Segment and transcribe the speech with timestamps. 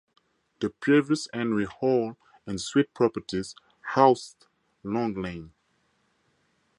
[0.61, 2.17] The previous Henry Hall
[2.47, 3.53] and Sweet properties
[3.89, 4.47] housed
[4.83, 5.53] Long Lane.